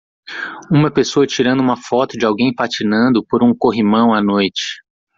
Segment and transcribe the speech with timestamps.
[0.71, 4.81] Uma pessoa tirando uma foto de alguém patinando por um corrimão à noite.